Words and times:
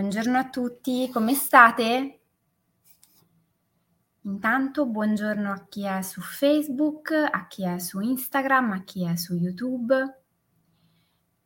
Buongiorno 0.00 0.38
a 0.38 0.48
tutti, 0.48 1.10
come 1.12 1.34
state? 1.34 2.20
Intanto 4.22 4.86
buongiorno 4.86 5.52
a 5.52 5.66
chi 5.68 5.84
è 5.84 6.00
su 6.00 6.22
Facebook, 6.22 7.10
a 7.10 7.46
chi 7.46 7.66
è 7.66 7.78
su 7.78 8.00
Instagram, 8.00 8.72
a 8.72 8.82
chi 8.82 9.04
è 9.04 9.16
su 9.16 9.34
YouTube, 9.34 10.22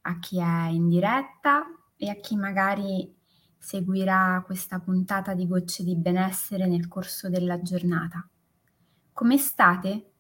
a 0.02 0.18
chi 0.20 0.38
è 0.38 0.68
in 0.68 0.86
diretta 0.86 1.64
e 1.96 2.08
a 2.08 2.14
chi 2.14 2.36
magari 2.36 3.12
seguirà 3.58 4.40
questa 4.46 4.78
puntata 4.78 5.34
di 5.34 5.48
Gocce 5.48 5.82
di 5.82 5.96
Benessere 5.96 6.68
nel 6.68 6.86
corso 6.86 7.28
della 7.28 7.60
giornata. 7.60 8.24
Come 9.12 9.36
state? 9.36 10.12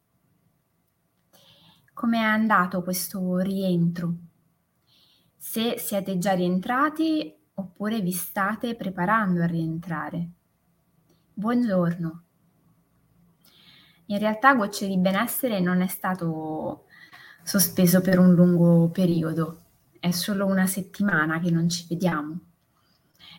Come 1.92 2.18
è 2.18 2.22
andato 2.22 2.82
questo 2.82 3.38
rientro? 3.38 4.16
Se 5.36 5.78
siete 5.78 6.18
già 6.18 6.32
rientrati 6.32 7.42
oppure 7.54 8.00
vi 8.00 8.12
state 8.12 8.74
preparando 8.74 9.42
a 9.42 9.46
rientrare. 9.46 10.28
Buongiorno. 11.32 12.22
In 14.06 14.18
realtà 14.18 14.54
Gocce 14.54 14.86
di 14.86 14.98
Benessere 14.98 15.60
non 15.60 15.80
è 15.80 15.86
stato 15.86 16.86
sospeso 17.42 18.00
per 18.00 18.18
un 18.18 18.34
lungo 18.34 18.88
periodo, 18.90 19.62
è 20.00 20.10
solo 20.10 20.46
una 20.46 20.66
settimana 20.66 21.38
che 21.40 21.50
non 21.50 21.68
ci 21.68 21.86
vediamo. 21.88 22.38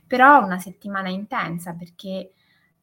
Però 0.08 0.44
una 0.44 0.60
settimana 0.60 1.10
intensa 1.10 1.74
perché 1.74 2.34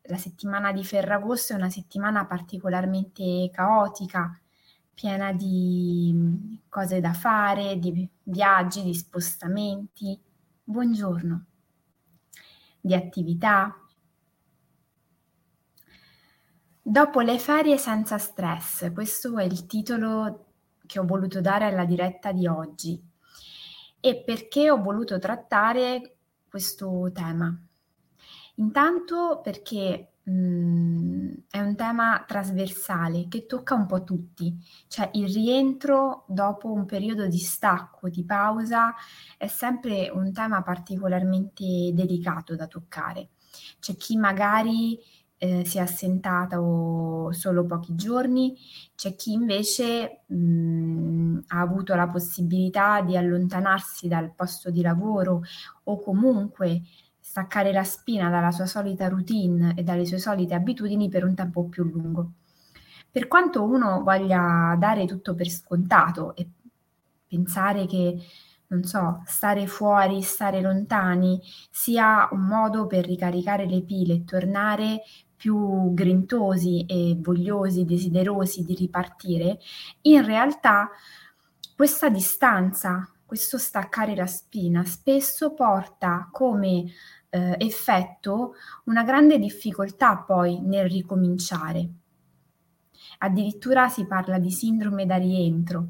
la 0.03 0.17
settimana 0.17 0.73
di 0.73 0.85
Ferragosto 0.85 1.53
è 1.53 1.57
una 1.57 1.71
settimana 1.71 2.27
particolarmente 2.27 3.51
caotica, 3.53 4.39
piena 4.93 5.33
di 5.33 6.61
cose 6.69 7.01
da 7.01 7.13
fare, 7.13 7.79
di 7.79 8.09
viaggi, 8.25 8.83
di 8.83 8.95
spostamenti 8.95 10.21
buongiorno, 10.73 11.45
di 12.81 12.95
attività. 12.95 13.77
Dopo 16.83 17.21
le 17.21 17.39
ferie 17.39 17.77
senza 17.77 18.19
stress, 18.19 18.93
questo 18.93 19.39
è 19.39 19.45
il 19.45 19.67
titolo 19.67 20.47
che 20.85 20.99
ho 20.99 21.05
voluto 21.05 21.41
dare 21.41 21.67
alla 21.67 21.85
diretta 21.85 22.33
di 22.33 22.49
oggi. 22.49 23.01
E 24.01 24.23
perché 24.25 24.69
ho 24.69 24.83
voluto 24.83 25.19
trattare 25.21 26.17
questo 26.49 27.11
tema? 27.13 27.57
Intanto 28.57 29.41
perché 29.43 30.12
Mhmm, 30.25 31.33
è 31.51 31.59
un 31.61 31.75
tema 31.75 32.23
trasversale 32.27 33.27
che 33.29 33.45
tocca 33.47 33.75
un 33.75 33.87
po' 33.87 34.05
tutti, 34.05 34.57
cioè 34.87 35.11
il 35.15 35.27
rientro 35.33 36.25
dopo 36.29 36.71
un 36.71 36.85
periodo 36.87 37.27
di 37.27 37.39
stacco, 37.39 38.09
di 38.09 38.25
pausa, 38.25 38.95
è 39.37 39.49
sempre 39.49 40.11
un 40.11 40.33
tema 40.33 40.63
particolarmente 40.63 41.65
delicato 41.93 42.55
da 42.55 42.69
toccare. 42.69 43.31
C'è 43.81 43.97
chi 43.97 44.17
magari, 44.17 44.97
ehm, 45.39 45.63
si 45.65 45.79
è 45.79 45.81
assentato 45.81 47.33
solo 47.33 47.67
pochi 47.67 47.97
giorni, 47.97 48.57
c'è 48.95 49.17
chi 49.17 49.33
invece, 49.33 50.23
mhmm, 50.29 51.41
ha 51.49 51.61
avuto 51.61 51.95
la 51.97 52.09
possibilità 52.09 53.01
di 53.03 53.17
allontanarsi 53.17 54.07
dal 54.07 54.33
posto 54.35 54.71
di 54.71 54.83
lavoro 54.83 55.41
o 55.85 55.99
comunque 56.01 56.83
staccare 57.33 57.73
la 57.73 57.83
spina 57.83 58.29
dalla 58.29 58.51
sua 58.51 58.67
solita 58.67 59.09
routine 59.09 59.73
e 59.75 59.83
dalle 59.83 60.05
sue 60.05 60.19
solite 60.19 60.53
abitudini 60.53 61.09
per 61.09 61.25
un 61.25 61.35
tempo 61.35 61.65
più 61.65 61.83
lungo. 61.83 62.33
Per 63.11 63.27
quanto 63.27 63.65
uno 63.65 64.03
voglia 64.03 64.77
dare 64.79 65.07
tutto 65.07 65.35
per 65.35 65.49
scontato 65.49 66.37
e 66.37 66.47
pensare 67.27 67.87
che, 67.87 68.23
non 68.67 68.85
so, 68.85 69.23
stare 69.25 69.67
fuori, 69.67 70.21
stare 70.21 70.61
lontani 70.61 71.41
sia 71.71 72.29
un 72.33 72.43
modo 72.43 72.87
per 72.87 73.07
ricaricare 73.07 73.65
le 73.65 73.81
pile 73.81 74.13
e 74.13 74.25
tornare 74.25 75.01
più 75.35 75.95
grintosi 75.95 76.85
e 76.85 77.17
vogliosi, 77.19 77.87
desiderosi 77.87 78.63
di 78.63 78.75
ripartire, 78.75 79.59
in 80.03 80.23
realtà 80.23 80.91
questa 81.75 82.11
distanza, 82.11 83.11
questo 83.25 83.57
staccare 83.57 84.15
la 84.15 84.27
spina 84.27 84.85
spesso 84.85 85.55
porta 85.55 86.29
come 86.31 86.85
eh, 87.33 87.57
effetto 87.59 88.55
una 88.85 89.03
grande 89.05 89.39
difficoltà 89.39 90.19
poi 90.19 90.61
nel 90.61 90.89
ricominciare. 90.89 91.89
Addirittura 93.19 93.89
si 93.89 94.07
parla 94.07 94.39
di 94.39 94.51
sindrome 94.51 95.07
da 95.07 95.17
rientro. 95.17 95.87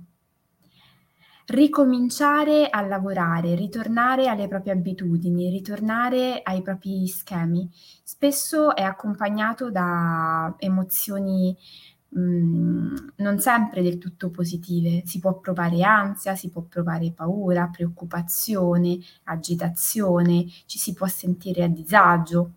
Ricominciare 1.47 2.69
a 2.71 2.81
lavorare, 2.83 3.57
ritornare 3.57 4.29
alle 4.29 4.47
proprie 4.47 4.73
abitudini, 4.73 5.51
ritornare 5.51 6.41
ai 6.45 6.63
propri 6.63 7.09
schemi, 7.09 7.69
spesso 8.05 8.77
è 8.77 8.83
accompagnato 8.83 9.71
da 9.71 10.55
emozioni 10.59 11.57
Mhmm, 12.15 13.13
non 13.17 13.39
sempre 13.39 13.83
del 13.83 13.99
tutto 13.99 14.31
positive. 14.31 15.03
Si 15.07 15.19
può 15.19 15.39
provare 15.39 15.83
ansia, 15.83 16.35
si 16.35 16.51
può 16.51 16.63
provare 16.63 17.11
paura, 17.13 17.69
preoccupazione, 17.69 18.99
agitazione, 19.25 20.47
ci 20.67 20.79
si 20.79 20.93
può 20.93 21.07
sentire 21.07 21.65
a 21.65 21.69
disagio. 21.69 22.53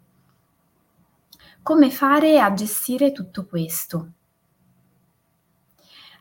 Come 1.61 1.89
fare 1.89 2.39
a 2.39 2.53
gestire 2.53 3.11
tutto 3.11 3.45
questo? 3.45 4.11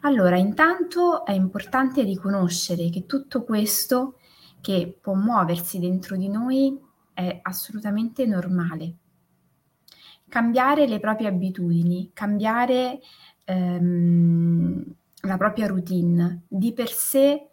Allora, 0.03 0.37
intanto 0.37 1.25
è 1.25 1.33
importante 1.33 2.03
riconoscere 2.03 2.91
che 2.91 3.07
tutto 3.07 3.43
questo 3.43 4.19
che 4.61 4.97
può 5.01 5.15
muoversi 5.15 5.79
dentro 5.79 6.17
di 6.17 6.29
noi 6.29 6.79
è 7.13 7.41
assolutamente 7.43 8.27
normale. 8.27 8.95
Cambiare 10.29 10.87
le 10.87 11.01
proprie 11.01 11.29
abitudini, 11.29 12.11
cambiare 12.13 13.01
ehm, 13.45 14.95
la 15.23 15.37
propria 15.37 15.67
routine 15.67 16.45
di 16.49 16.73
per 16.73 16.89
sé 16.89 17.51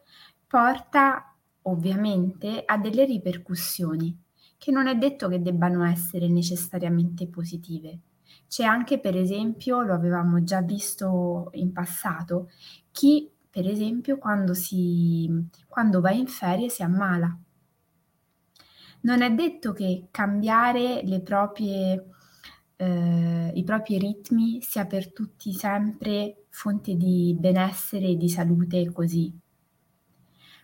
porta 0.47 1.35
ovviamente 1.63 2.63
a 2.65 2.77
delle 2.77 3.05
ripercussioni 3.05 4.17
che 4.61 4.69
non 4.69 4.85
è 4.85 4.95
detto 4.95 5.27
che 5.27 5.41
debbano 5.41 5.83
essere 5.83 6.27
necessariamente 6.27 7.27
positive. 7.27 7.99
C'è 8.47 8.63
anche, 8.63 8.99
per 8.99 9.17
esempio, 9.17 9.81
lo 9.81 9.95
avevamo 9.95 10.43
già 10.43 10.61
visto 10.61 11.49
in 11.53 11.71
passato, 11.71 12.51
chi, 12.91 13.27
per 13.49 13.67
esempio, 13.67 14.19
quando, 14.19 14.53
si, 14.53 15.27
quando 15.67 15.99
va 15.99 16.11
in 16.11 16.27
ferie 16.27 16.69
si 16.69 16.83
ammala. 16.83 17.35
Non 19.01 19.21
è 19.23 19.33
detto 19.33 19.73
che 19.73 20.09
cambiare 20.11 21.01
le 21.05 21.21
proprie 21.21 22.05
eh, 22.81 23.51
i 23.53 23.63
propri 23.63 23.99
ritmi 23.99 24.59
sia 24.61 24.87
per 24.87 25.13
tutti 25.13 25.53
sempre 25.53 26.45
fonte 26.49 26.95
di 26.95 27.35
benessere 27.39 28.07
e 28.07 28.17
di 28.17 28.27
salute 28.27 28.91
così. 28.91 29.31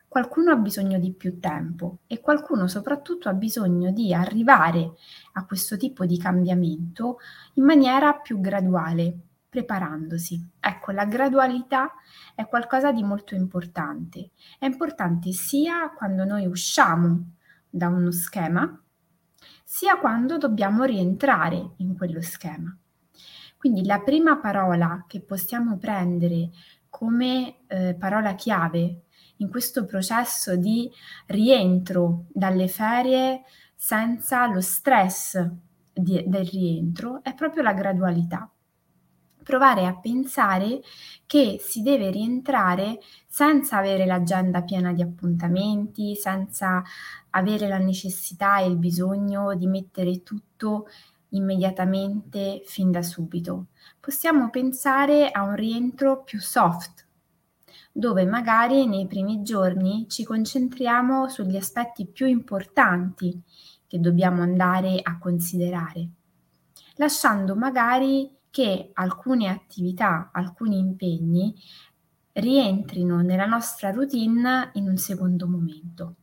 Qualcuno 0.07 0.51
ha 0.51 0.56
bisogno 0.56 0.97
di 0.97 1.13
più 1.13 1.39
tempo 1.39 2.00
e 2.07 2.19
qualcuno 2.19 2.67
soprattutto 2.67 3.29
ha 3.29 3.33
bisogno 3.33 3.91
di 3.91 4.13
arrivare 4.16 4.94
a 5.33 5.45
questo 5.45 5.77
tipo 5.77 6.06
di 6.06 6.17
cambiamento 6.17 7.19
in 7.56 7.66
maniera 7.66 8.13
più 8.13 8.39
graduale, 8.39 9.16
preparandosi. 9.47 10.44
Ecco, 10.59 10.91
la 10.91 11.06
gradualità 11.06 11.94
è 12.33 12.47
qualcosa 12.47 12.91
di 12.91 13.03
molto 13.03 13.35
importante. 13.35 14.31
È 14.57 14.66
importante 14.66 15.31
sia 15.33 15.91
quando 15.95 16.23
noi 16.23 16.47
usciamo 16.47 17.33
da 17.69 17.89
uno 17.89 18.09
schema, 18.09 18.81
sia 19.69 19.98
quando 19.98 20.38
dobbiamo 20.38 20.86
rientrare 20.86 21.72
in 21.80 21.98
quello 21.98 22.22
schema. 22.22 22.74
Quindi 23.58 23.84
la 23.84 24.00
prima 24.00 24.38
parola 24.38 25.04
che 25.06 25.19
possiamo 25.19 25.78
prendere 25.78 26.52
come 26.90 27.66
eh, 27.68 27.94
parola 28.00 28.34
chiave 28.36 29.02
in 29.38 29.50
questo 29.50 29.84
processo 29.84 30.56
di 30.56 30.90
rientro 31.25 32.28
dalle 32.30 32.69
ferie 32.69 33.44
senza 33.75 34.48
lo 34.48 34.62
stress 34.62 35.46
di, 35.92 36.24
del 36.25 36.46
rientro 36.46 37.22
è 37.22 37.34
proprio 37.34 37.62
la 37.62 37.74
gradualità. 37.74 38.50
Provare 39.47 39.85
a 39.85 39.95
pensare 39.95 40.81
che 41.25 41.55
si 41.61 41.81
deve 41.81 42.11
rientrare 42.11 42.99
senza 43.25 43.77
avere 43.77 44.05
l'agenda 44.05 44.61
piena 44.61 44.91
di 44.91 45.01
appuntamenti, 45.01 46.17
senza 46.17 46.83
avere 47.29 47.69
la 47.69 47.77
necessità 47.77 48.59
e 48.59 48.67
il 48.67 48.75
bisogno 48.75 49.55
di 49.55 49.65
mettere 49.67 50.21
tutto 50.21 50.89
immediatamente 51.29 52.61
fin 52.65 52.91
da 52.91 53.01
subito. 53.01 53.67
Possiamo 54.01 54.49
pensare 54.49 55.31
a 55.31 55.44
un 55.44 55.55
rientro 55.55 56.23
più 56.23 56.41
soft, 56.41 57.07
dove 57.94 58.25
magari 58.25 58.85
nei 58.85 59.07
primi 59.07 59.44
giorni 59.44 60.07
ci 60.09 60.25
concentriamo 60.25 61.29
sugli 61.29 61.55
aspetti 61.55 62.05
più 62.05 62.25
importanti 62.27 63.41
che 63.88 63.97
dobbiamo 64.01 64.41
andare 64.41 64.99
a 65.01 65.17
considerare, 65.17 66.09
lasciando 66.97 67.55
magari 67.55 68.35
che 68.49 68.91
alcune 68.94 69.49
attività, 69.49 70.29
alcuni 70.33 70.77
impegni 70.77 71.53
rientrino 72.33 73.21
nella 73.21 73.45
nostra 73.45 73.91
routine 73.91 74.71
in 74.73 74.88
un 74.88 74.97
secondo 74.97 75.47
momento. 75.47 76.15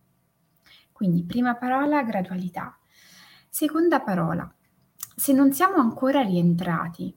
Quindi 0.92 1.24
prima 1.24 1.56
parola 1.56 2.02
gradualità. 2.02 2.78
Seconda 3.48 4.00
parola, 4.00 4.52
se 5.16 5.32
non 5.32 5.52
siamo 5.52 5.76
ancora 5.76 6.22
rientrati, 6.22 7.14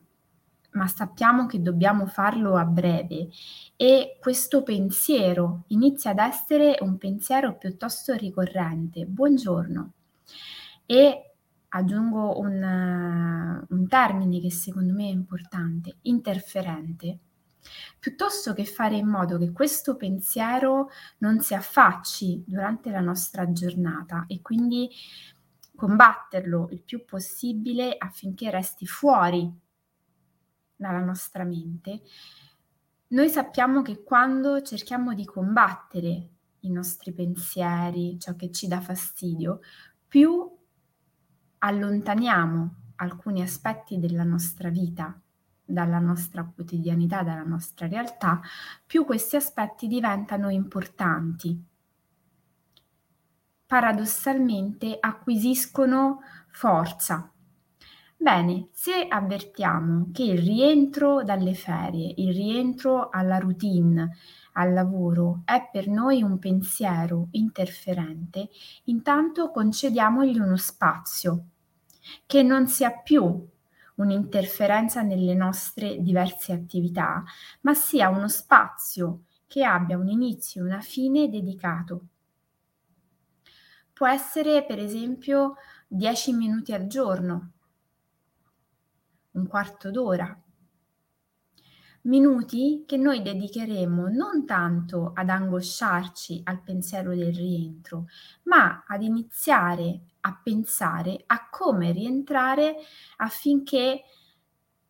ma 0.72 0.88
sappiamo 0.88 1.48
che 1.48 1.62
dobbiamo 1.62 2.06
farlo 2.06 2.56
a 2.56 2.66
breve 2.66 3.30
e 3.76 4.18
questo 4.22 4.62
pensiero 4.64 5.64
inizia 5.68 6.12
ad 6.12 6.20
essere 6.20 6.78
un 6.82 6.98
pensiero 6.98 7.58
piuttosto 7.58 8.14
ricorrente, 8.14 9.06
buongiorno, 9.06 9.94
e 10.86 11.27
aggiungo 11.70 12.40
un, 12.40 13.66
un 13.68 13.88
termine 13.88 14.40
che 14.40 14.52
secondo 14.52 14.94
me 14.94 15.06
è 15.06 15.12
importante, 15.12 15.98
interferente, 16.04 17.20
piuttosto 18.00 18.54
che 18.54 18.66
fare 18.66 18.96
in 18.96 19.08
modo 19.08 19.38
che 19.38 19.52
questo 19.52 19.96
pensiero 19.96 20.90
non 21.20 21.42
si 21.42 21.54
affacci 21.54 22.44
durante 22.46 22.90
la 22.90 23.02
nostra 23.02 23.52
giornata 23.52 24.26
e 24.28 24.42
quindi 24.42 24.90
combatterlo 25.76 26.70
il 26.72 26.82
più 26.82 27.06
possibile 27.06 27.96
affinché 27.98 28.50
resti 28.50 28.88
fuori 28.88 29.52
dalla 30.76 31.04
nostra 31.04 31.44
mente, 31.44 32.02
noi 33.10 33.30
sappiamo 33.30 33.82
che 33.82 34.04
quando 34.04 34.62
cerchiamo 34.62 35.14
di 35.14 35.24
combattere 35.26 36.30
i 36.62 36.70
nostri 36.70 37.14
pensieri, 37.14 38.20
ciò 38.20 38.36
che 38.36 38.52
ci 38.52 38.68
dà 38.68 38.82
fastidio, 38.82 39.62
più 40.08 40.57
allontaniamo 41.68 42.76
alcuni 42.98 43.42
aspetti 43.42 44.00
della 44.00 44.24
nostra 44.24 44.70
vita 44.70 45.20
dalla 45.68 46.00
nostra 46.00 46.46
quotidianità, 46.46 47.24
dalla 47.24 47.44
nostra 47.44 47.88
realtà, 47.88 48.40
più 48.86 49.04
questi 49.04 49.36
aspetti 49.36 49.88
diventano 49.88 50.50
importanti. 50.50 51.62
Paradossalmente 53.66 54.98
acquisiscono 54.98 56.22
forza. 56.52 57.30
Bene, 58.20 58.70
se 58.72 59.08
avvertiamo 59.08 60.10
che 60.12 60.24
il 60.24 60.40
rientro 60.40 61.24
dalle 61.24 61.54
ferie, 61.54 62.14
il 62.16 62.34
rientro 62.34 63.10
alla 63.10 63.38
routine, 63.38 64.16
al 64.54 64.74
lavoro 64.74 65.42
è 65.46 65.70
per 65.70 65.88
noi 65.88 66.24
un 66.24 66.40
pensiero 66.40 67.28
interferente, 67.32 68.50
intanto 68.86 69.52
concediamogli 69.52 70.40
uno 70.40 70.56
spazio 70.56 71.50
che 72.26 72.44
non 72.44 72.68
sia 72.68 72.92
più 72.92 73.48
un'interferenza 73.96 75.02
nelle 75.02 75.34
nostre 75.34 76.02
diverse 76.02 76.54
attività, 76.54 77.24
ma 77.62 77.74
sia 77.74 78.10
uno 78.10 78.28
spazio 78.28 79.24
che 79.48 79.64
abbia 79.64 79.98
un 79.98 80.08
inizio 80.08 80.62
e 80.62 80.66
una 80.66 80.82
fine 80.82 81.30
dedicato. 81.30 82.08
Può 83.94 84.08
essere 84.08 84.64
per 84.66 84.80
esempio 84.80 85.56
10 85.88 86.34
minuti 86.34 86.74
al 86.74 86.86
giorno, 86.88 87.52
un 89.32 89.48
quarto 89.48 89.90
d'ora, 89.90 90.40
minuti 92.08 92.84
che 92.86 92.98
noi 92.98 93.22
dedicheremo 93.22 94.08
non 94.08 94.46
tanto 94.46 95.12
ad 95.14 95.30
angosciarci 95.30 96.42
al 96.46 96.62
pensiero 96.62 97.16
del 97.16 97.34
rientro, 97.34 98.08
ma 98.44 98.84
ad 98.88 99.04
iniziare 99.04 100.02
a 100.22 100.40
pensare 100.42 101.24
a 101.28 101.48
come 101.50 101.92
rientrare 101.92 102.76
affinché 103.18 104.04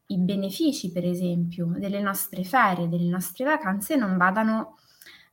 i 0.09 0.17
benefici, 0.17 0.91
per 0.91 1.05
esempio, 1.05 1.65
delle 1.77 2.01
nostre 2.01 2.43
ferie, 2.43 2.87
delle 2.87 3.09
nostre 3.09 3.43
vacanze 3.43 3.95
non 3.95 4.15
vadano 4.17 4.77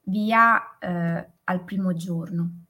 via 0.05 0.79
eh, 0.79 1.29
al 1.45 1.65
primo 1.65 1.95
giorno, 1.95 2.65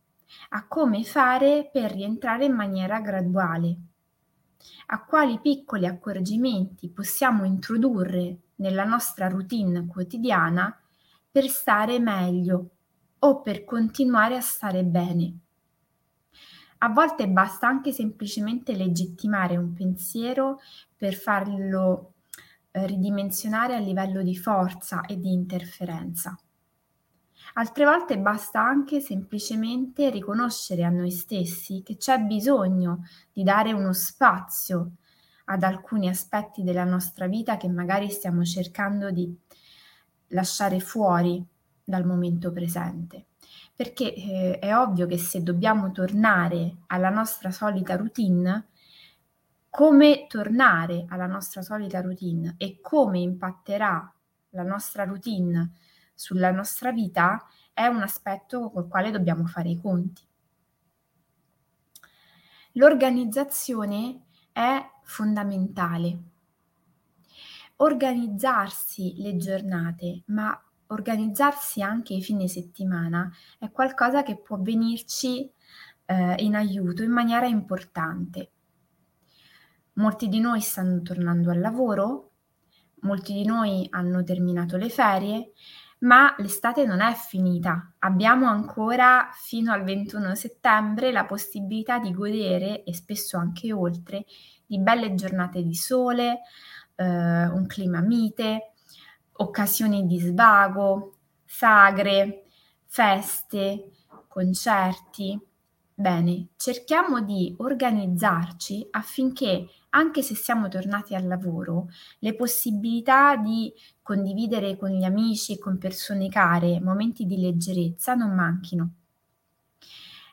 a 0.51 0.67
come 0.67 1.03
fare 1.05 1.71
per 1.73 1.93
rientrare 1.93 2.45
in 2.45 2.53
maniera 2.53 3.01
graduale, 3.01 3.77
a 4.87 5.05
quali 5.05 5.39
piccoli 5.41 5.87
accorgimenti 5.87 6.91
possiamo 6.91 7.45
introdurre 7.45 8.39
nella 8.57 8.85
nostra 8.85 9.29
routine 9.29 9.87
quotidiana 9.87 10.77
per 11.31 11.49
stare 11.49 11.99
meglio 11.99 12.71
o 13.19 13.41
per 13.41 13.65
continuare 13.65 14.37
a 14.37 14.41
stare 14.41 14.85
bene. 14.85 15.39
A 16.79 16.89
volte 16.91 17.29
basta 17.29 17.67
anche 17.67 17.93
semplicemente 17.93 18.75
legittimare 18.75 19.57
un 19.57 19.73
pensiero 19.73 20.61
per 20.97 21.15
farlo 21.15 22.15
eh, 22.71 22.87
ridimensionare 22.87 23.75
a 23.75 23.79
livello 23.79 24.23
di 24.23 24.37
forza 24.37 25.01
e 25.03 25.19
di 25.19 25.33
interferenza. 25.33 26.39
Altre 27.55 27.85
volte 27.85 28.19
basta 28.19 28.61
anche 28.61 29.01
semplicemente 29.01 30.11
riconoscere 30.11 30.83
a 30.85 30.91
noi 30.91 31.11
stessi 31.11 31.83
che 31.83 31.97
c'è 31.97 32.19
bisogno 32.19 33.05
di 33.33 33.43
dare 33.43 33.73
uno 33.73 33.93
spazio 33.93 34.97
ad 35.45 35.63
alcuni 35.63 36.09
aspetti 36.09 36.63
della 36.63 36.85
nostra 36.85 37.27
vita 37.27 37.57
che 37.57 37.69
magari 37.69 38.11
stiamo 38.11 38.45
cercando 38.45 39.11
di 39.11 39.37
lasciare 40.29 40.81
fuori 40.81 41.45
dal 41.85 42.07
momento 42.07 42.51
presente 42.53 43.27
perché 43.75 44.15
eh, 44.15 44.59
è 44.61 44.77
ovvio 44.77 45.07
che 45.07 45.19
se 45.19 45.43
dobbiamo 45.43 45.91
tornare 45.91 46.77
alla 46.87 47.11
nostra 47.11 47.51
solita 47.51 47.97
routine, 47.97 48.69
come 49.69 50.27
tornare 50.29 51.07
alla 51.09 51.27
nostra 51.27 51.61
solita 51.61 52.01
routine 52.01 52.55
e 52.57 52.79
come 52.81 53.19
impatterà 53.19 54.13
la 54.51 54.63
nostra 54.63 55.05
routine 55.05 55.73
sulla 56.15 56.53
nostra 56.53 56.93
vita 56.93 57.45
è 57.73 57.87
un 57.87 58.01
aspetto 58.01 58.71
col 58.71 58.87
quale 58.87 59.11
dobbiamo 59.11 59.47
fare 59.47 59.71
i 59.71 59.81
conti. 59.81 60.23
L'organizzazione 62.75 64.24
è 64.55 64.89
fondamentale. 65.03 66.19
Organizzarsi 67.77 69.15
le 69.17 69.37
giornate, 69.37 70.23
ma 70.27 70.57
organizzarsi 70.87 71.83
anche 71.83 72.15
i 72.15 72.23
fine 72.23 72.47
settimana 72.47 73.29
è 73.59 73.69
qualcosa 73.73 74.23
che 74.23 74.37
può 74.37 74.57
venirci 74.61 75.51
eh, 76.07 76.35
in 76.39 76.55
aiuto 76.55 77.03
in 77.03 77.11
maniera 77.11 77.47
importante. 77.47 78.53
Molti 79.95 80.29
di 80.29 80.39
noi 80.39 80.61
stanno 80.61 81.03
tornando 81.03 81.51
al 81.51 81.59
lavoro, 81.59 82.31
molti 83.01 83.33
di 83.33 83.45
noi 83.45 83.89
hanno 83.91 84.23
terminato 84.23 84.77
le 84.77 84.89
ferie, 84.89 85.51
ma 86.05 86.35
l'estate 86.39 86.85
non 86.85 87.01
è 87.01 87.15
finita. 87.15 87.93
Abbiamo 88.01 88.47
ancora 88.47 89.31
fino 89.33 89.73
al 89.73 89.85
21 89.85 90.35
settembre 90.35 91.13
la 91.13 91.25
possibilità 91.25 91.99
di 91.99 92.13
godere, 92.13 92.85
e 92.85 92.95
spesso 92.95 93.39
anche 93.39 93.73
oltre, 93.73 94.25
di 94.67 94.79
belle 94.79 95.15
giornate 95.15 95.63
di 95.63 95.75
sole, 95.75 96.41
eh, 96.97 97.05
un 97.05 97.67
clima 97.67 98.01
mite, 98.01 98.73
occasioni 99.33 100.07
di 100.07 100.19
svago, 100.19 101.17
sagre, 101.45 102.45
feste, 102.87 103.91
concerti. 104.29 105.41
Bene, 105.97 106.49
cerchiamo 106.57 107.21
di 107.21 107.55
organizzarci 107.57 108.89
affinché, 108.91 109.67
anche 109.91 110.23
se 110.23 110.35
siamo 110.35 110.69
tornati 110.69 111.15
al 111.15 111.27
lavoro, 111.27 111.89
le 112.19 112.35
possibilità 112.35 113.37
di 113.37 113.73
condividere 114.05 114.77
con 114.77 114.91
gli 114.91 115.03
amici 115.03 115.55
e 115.55 115.59
con 115.59 115.79
persone 115.79 116.29
care 116.29 116.79
momenti 116.79 117.25
di 117.25 117.41
leggerezza 117.41 118.13
non 118.15 118.35
manchino. 118.35 118.91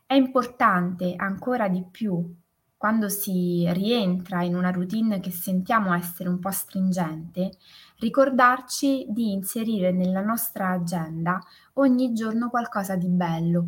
È 0.06 0.14
importante 0.14 1.16
ancora 1.16 1.70
di 1.70 1.82
più 1.90 2.36
quando 2.76 3.08
si 3.08 3.66
rientra 3.72 4.44
in 4.44 4.56
una 4.56 4.72
routine 4.72 5.22
che 5.22 5.32
sentiamo 5.32 5.94
essere 5.94 6.28
un 6.28 6.40
po' 6.40 6.52
stringente, 6.52 7.52
ricordarci 8.00 9.06
di 9.08 9.32
inserire 9.32 9.94
nella 9.94 10.22
nostra 10.22 10.72
agenda 10.72 11.40
ogni 11.74 12.12
giorno 12.12 12.50
qualcosa 12.50 12.98
di 12.98 13.08
bello. 13.08 13.68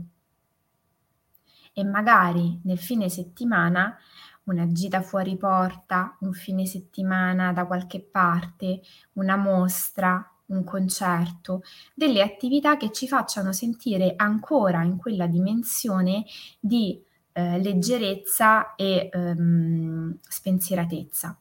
E 1.71 1.83
magari 1.85 2.59
nel 2.65 2.77
fine 2.77 3.07
settimana 3.07 3.97
una 4.45 4.67
gita 4.71 5.01
fuori 5.01 5.37
porta, 5.37 6.17
un 6.21 6.33
fine 6.33 6.65
settimana 6.65 7.53
da 7.53 7.65
qualche 7.65 8.01
parte, 8.01 8.81
una 9.13 9.35
mostra, 9.37 10.27
un 10.47 10.63
concerto, 10.63 11.63
delle 11.93 12.21
attività 12.21 12.77
che 12.77 12.91
ci 12.91 13.07
facciano 13.07 13.51
sentire 13.53 14.13
ancora 14.15 14.83
in 14.83 14.97
quella 14.97 15.27
dimensione 15.27 16.25
di 16.59 17.01
eh, 17.31 17.59
leggerezza 17.59 18.75
e 18.75 19.09
ehm, 19.11 20.19
spensieratezza. 20.21 21.37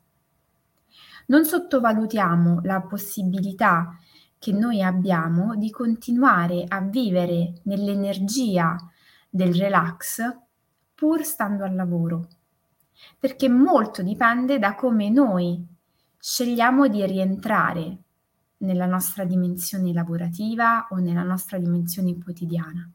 Non 1.26 1.44
sottovalutiamo 1.44 2.60
la 2.64 2.80
possibilità 2.80 3.96
che 4.38 4.52
noi 4.52 4.82
abbiamo 4.82 5.54
di 5.54 5.70
continuare 5.70 6.64
a 6.66 6.80
vivere 6.80 7.60
nell'energia 7.64 8.76
del 9.28 9.54
relax 9.54 10.20
pur 10.94 11.22
stando 11.22 11.64
al 11.64 11.74
lavoro, 11.74 12.26
perché 13.18 13.48
molto 13.48 14.02
dipende 14.02 14.58
da 14.58 14.74
come 14.74 15.10
noi 15.10 15.64
scegliamo 16.18 16.88
di 16.88 17.04
rientrare 17.04 17.98
nella 18.58 18.86
nostra 18.86 19.24
dimensione 19.24 19.92
lavorativa 19.92 20.86
o 20.90 20.96
nella 20.96 21.22
nostra 21.22 21.58
dimensione 21.58 22.16
quotidiana 22.18 22.88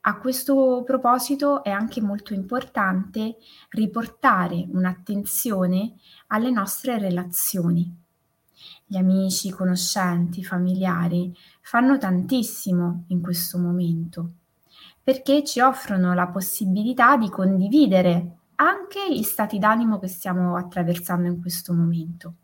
A 0.00 0.18
questo 0.18 0.82
proposito 0.84 1.62
è 1.62 1.70
anche 1.70 2.00
molto 2.00 2.34
importante 2.34 3.36
riportare 3.70 4.66
un'attenzione 4.70 5.94
alle 6.28 6.50
nostre 6.50 6.98
relazioni. 6.98 8.04
Gli 8.84 8.96
amici, 8.96 9.50
conoscenti, 9.50 10.44
familiari 10.44 11.34
fanno 11.60 11.98
tantissimo 11.98 13.04
in 13.08 13.20
questo 13.20 13.58
momento 13.58 14.32
perché 15.06 15.44
ci 15.44 15.60
offrono 15.60 16.14
la 16.14 16.26
possibilità 16.26 17.16
di 17.16 17.28
condividere 17.28 18.38
anche 18.56 18.98
gli 19.08 19.22
stati 19.22 19.56
d'animo 19.60 20.00
che 20.00 20.08
stiamo 20.08 20.56
attraversando 20.56 21.28
in 21.28 21.40
questo 21.40 21.72
momento. 21.72 22.34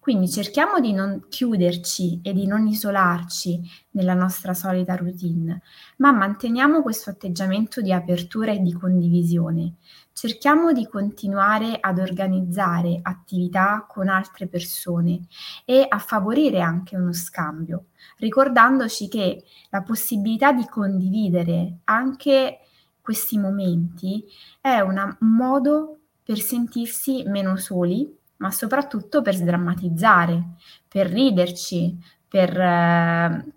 Quindi 0.00 0.28
cerchiamo 0.28 0.80
di 0.80 0.92
non 0.92 1.26
chiuderci 1.28 2.22
e 2.24 2.32
di 2.32 2.48
non 2.48 2.66
isolarci 2.66 3.60
nella 3.90 4.14
nostra 4.14 4.52
solita 4.52 4.96
routine, 4.96 5.62
ma 5.98 6.10
manteniamo 6.10 6.82
questo 6.82 7.10
atteggiamento 7.10 7.80
di 7.80 7.92
apertura 7.92 8.50
e 8.50 8.58
di 8.58 8.72
condivisione. 8.72 9.74
Cerchiamo 10.18 10.72
di 10.72 10.86
continuare 10.86 11.76
ad 11.78 11.98
organizzare 11.98 13.00
attività 13.02 13.84
con 13.86 14.08
altre 14.08 14.46
persone 14.46 15.26
e 15.66 15.84
a 15.86 15.98
favorire 15.98 16.62
anche 16.62 16.96
uno 16.96 17.12
scambio, 17.12 17.88
ricordandoci 18.16 19.08
che 19.08 19.44
la 19.68 19.82
possibilità 19.82 20.52
di 20.52 20.66
condividere 20.66 21.80
anche 21.84 22.60
questi 23.02 23.36
momenti 23.36 24.24
è 24.58 24.80
una, 24.80 25.04
un 25.20 25.28
modo 25.34 25.98
per 26.22 26.38
sentirsi 26.38 27.22
meno 27.26 27.56
soli 27.56 28.10
ma 28.38 28.50
soprattutto 28.50 29.20
per 29.20 29.34
sdrammatizzare, 29.34 30.54
per 30.88 31.08
riderci, 31.08 31.94
per 32.26 32.58
eh, 32.58 33.52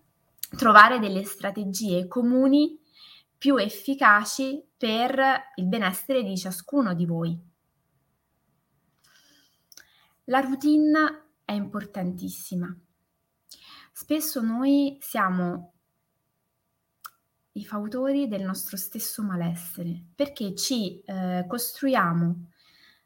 trovare 0.58 1.00
delle 1.00 1.24
strategie 1.24 2.06
comuni 2.10 2.78
più 3.38 3.56
efficaci 3.56 4.68
per 4.80 5.22
il 5.56 5.66
benessere 5.66 6.24
di 6.24 6.38
ciascuno 6.38 6.94
di 6.94 7.06
voi. 7.06 7.38
La 10.24 10.40
routine 10.40 11.32
è 11.44 11.52
importantissima. 11.52 12.74
Spesso 13.92 14.40
noi 14.42 14.98
siamo 15.02 15.74
i 17.54 17.66
fautori 17.66 18.30
del 18.30 18.44
nostro 18.44 18.78
stesso 18.78 19.22
malessere 19.22 20.02
perché 20.16 20.56
ci 20.56 21.02
eh, 21.02 21.44
costruiamo 21.46 22.52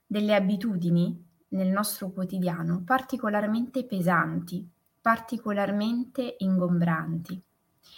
delle 0.06 0.36
abitudini 0.36 1.28
nel 1.50 1.70
nostro 1.70 2.12
quotidiano 2.12 2.84
particolarmente 2.86 3.84
pesanti, 3.86 4.70
particolarmente 5.02 6.36
ingombranti 6.38 7.42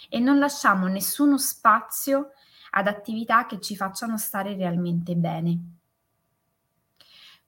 e 0.08 0.18
non 0.18 0.38
lasciamo 0.38 0.86
nessuno 0.86 1.36
spazio 1.36 2.30
ad 2.76 2.86
attività 2.86 3.46
che 3.46 3.58
ci 3.58 3.74
facciano 3.74 4.18
stare 4.18 4.54
realmente 4.54 5.14
bene. 5.14 5.60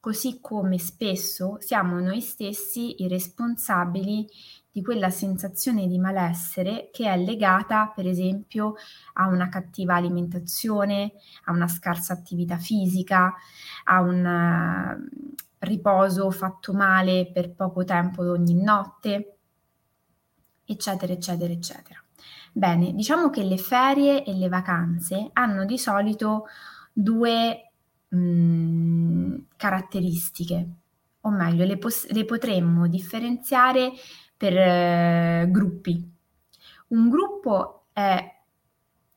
Così 0.01 0.39
come 0.41 0.79
spesso 0.79 1.57
siamo 1.61 2.01
noi 2.01 2.21
stessi 2.23 3.03
i 3.03 3.09
responsabili 3.09 4.27
di 4.71 4.83
quella 4.83 5.11
sensazione 5.11 5.87
di 5.87 5.99
malessere 5.99 6.89
che 6.93 7.11
è 7.11 7.17
legata, 7.19 7.93
per 7.95 8.07
esempio, 8.07 8.75
a 9.15 9.27
una 9.27 9.49
cattiva 9.51 9.97
alimentazione, 9.97 11.13
a 11.45 11.53
una 11.53 11.69
scarsa 11.69 12.15
attività 12.15 12.57
fisica, 12.57 13.35
a 13.85 14.01
un 14.01 15.09
riposo 15.59 16.31
fatto 16.31 16.73
male 16.73 17.31
per 17.31 17.53
poco 17.53 17.85
tempo 17.85 18.23
ogni 18.31 18.55
notte, 18.55 19.39
eccetera, 20.65 21.13
eccetera, 21.13 21.53
eccetera. 21.53 22.03
Bene, 22.53 22.93
diciamo 22.95 23.31
che 23.31 23.43
le 23.43 23.59
ferie 23.59 24.25
e 24.25 24.35
le 24.35 24.49
vacanze 24.49 25.31
hanno 25.33 25.65
di 25.65 25.79
solito 25.79 26.47
due 26.93 27.71
mh, 28.09 28.19
mm, 28.19 29.35
caratteristiche, 29.57 30.69
o 31.21 31.31
meglio, 31.31 31.65
le, 31.65 31.79
pos- 31.79 32.09
le, 32.11 32.25
potremmo 32.25 32.87
differenziare 32.89 33.93
per 34.37 34.57
eh, 34.57 35.49
gruppi. 35.51 36.17
Un 36.89 37.09
gruppo 37.09 37.87
è 37.93 38.37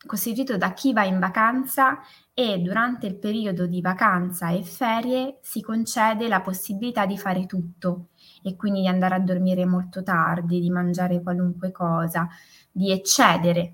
costituito 0.06 0.58
da 0.58 0.74
chi 0.74 0.94
va 0.94 1.04
in 1.04 1.20
vacanza 1.20 2.00
e 2.34 2.58
durante 2.60 3.06
il 3.06 3.16
periodo 3.16 3.68
di 3.68 3.82
vacanza 3.82 4.50
e 4.50 4.64
ferie 4.64 5.38
si 5.42 5.62
concede 5.62 6.28
la 6.28 6.42
possibilità 6.42 7.06
di 7.06 7.18
fare 7.18 7.46
tutto 7.46 8.08
e 8.42 8.56
quindi 8.56 8.82
di 8.82 8.88
andare 8.88 9.16
a 9.16 9.20
dormire 9.20 9.66
molto 9.66 10.02
tardi, 10.02 10.60
di 10.60 10.70
mangiare 10.72 11.22
qualunque 11.22 11.72
cosa, 11.72 12.28
di 12.72 12.92
eccedere 12.92 13.74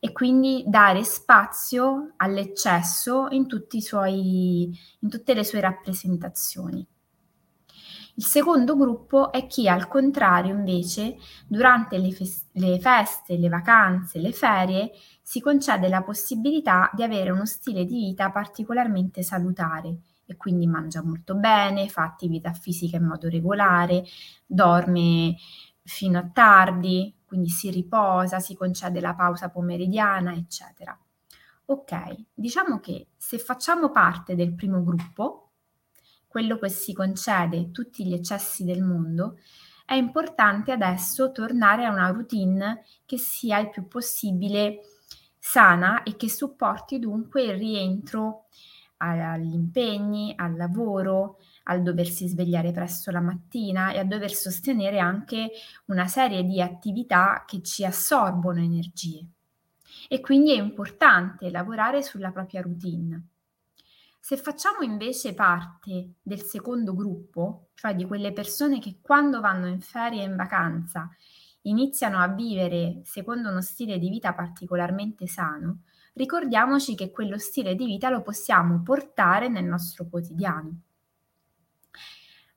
e 0.00 0.10
quindi 0.10 0.64
dare 0.66 1.04
spazio 1.04 2.14
all'eccesso 2.16 3.28
in, 3.30 3.46
suoi, 3.80 4.76
in 4.98 5.08
tutte 5.08 5.32
le 5.32 5.44
sue 5.44 5.60
rappresentazioni. 5.60 6.84
Il 8.14 8.24
secondo 8.24 8.76
gruppo 8.76 9.32
è 9.32 9.46
chi 9.46 9.68
al 9.68 9.88
contrario 9.88 10.54
invece 10.54 11.16
durante 11.46 11.96
le, 11.98 12.10
fes- 12.12 12.46
le 12.52 12.78
feste, 12.78 13.38
le 13.38 13.48
vacanze, 13.48 14.18
le 14.18 14.32
ferie 14.32 14.90
si 15.22 15.40
concede 15.40 15.88
la 15.88 16.02
possibilità 16.02 16.90
di 16.92 17.02
avere 17.02 17.30
uno 17.30 17.46
stile 17.46 17.84
di 17.84 17.94
vita 17.94 18.30
particolarmente 18.30 19.22
salutare 19.22 19.96
e 20.26 20.36
quindi 20.36 20.66
mangia 20.66 21.02
molto 21.02 21.36
bene, 21.36 21.88
fa 21.88 22.02
attività 22.02 22.52
fisica 22.52 22.96
in 22.96 23.04
modo 23.04 23.28
regolare, 23.28 24.04
dorme 24.44 25.36
fino 25.84 26.18
a 26.18 26.28
tardi, 26.30 27.14
quindi 27.32 27.48
si 27.48 27.70
riposa, 27.70 28.40
si 28.40 28.54
concede 28.54 29.00
la 29.00 29.14
pausa 29.14 29.48
pomeridiana, 29.48 30.34
eccetera. 30.34 30.94
Ok, 31.64 32.26
diciamo 32.34 32.78
che 32.78 33.06
se 33.16 33.38
facciamo 33.38 33.90
parte 33.90 34.34
del 34.34 34.54
primo 34.54 34.84
gruppo, 34.84 35.52
quello 36.26 36.58
che 36.58 36.68
si 36.68 36.92
concede 36.92 37.70
tutti 37.70 38.04
gli 38.04 38.12
eccessi 38.12 38.64
del 38.64 38.82
mondo, 38.82 39.38
è 39.86 39.94
importante 39.94 40.72
adesso 40.72 41.32
tornare 41.32 41.86
a 41.86 41.90
una 41.90 42.10
routine 42.10 42.84
che 43.06 43.16
sia 43.16 43.60
il 43.60 43.70
più 43.70 43.88
possibile 43.88 44.80
sana 45.38 46.02
e 46.02 46.16
che 46.16 46.28
supporti 46.28 46.98
dunque 46.98 47.44
il 47.44 47.54
rientro 47.54 48.48
agli 48.98 49.54
impegni, 49.54 50.34
al 50.36 50.54
lavoro, 50.54 51.38
al 51.64 51.82
doversi 51.82 52.26
svegliare 52.28 52.72
presto 52.72 53.10
la 53.10 53.20
mattina 53.20 53.92
e 53.92 53.98
a 53.98 54.04
dover 54.04 54.32
sostenere 54.32 54.98
anche 54.98 55.50
una 55.86 56.06
serie 56.06 56.44
di 56.44 56.60
attività 56.60 57.44
che 57.46 57.62
ci 57.62 57.84
assorbono 57.84 58.60
energie. 58.60 59.26
E 60.08 60.20
quindi 60.20 60.52
è 60.52 60.60
importante 60.60 61.50
lavorare 61.50 62.02
sulla 62.02 62.30
propria 62.30 62.62
routine. 62.62 63.26
Se 64.24 64.36
facciamo 64.36 64.82
invece 64.82 65.34
parte 65.34 66.12
del 66.22 66.42
secondo 66.42 66.94
gruppo, 66.94 67.70
cioè 67.74 67.94
di 67.94 68.04
quelle 68.06 68.32
persone 68.32 68.78
che 68.78 68.98
quando 69.00 69.40
vanno 69.40 69.66
in 69.66 69.80
ferie 69.80 70.22
e 70.22 70.26
in 70.26 70.36
vacanza 70.36 71.08
iniziano 71.62 72.18
a 72.18 72.28
vivere 72.28 73.00
secondo 73.04 73.50
uno 73.50 73.60
stile 73.60 73.98
di 73.98 74.08
vita 74.08 74.32
particolarmente 74.32 75.26
sano, 75.26 75.82
ricordiamoci 76.12 76.94
che 76.94 77.10
quello 77.10 77.38
stile 77.38 77.74
di 77.74 77.84
vita 77.84 78.10
lo 78.10 78.22
possiamo 78.22 78.80
portare 78.82 79.48
nel 79.48 79.64
nostro 79.64 80.06
quotidiano. 80.08 80.82